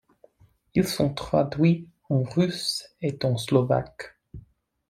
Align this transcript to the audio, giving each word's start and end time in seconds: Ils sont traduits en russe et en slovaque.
Ils 0.73 0.87
sont 0.87 1.13
traduits 1.13 1.87
en 2.09 2.23
russe 2.23 2.87
et 3.03 3.19
en 3.21 3.37
slovaque. 3.37 4.15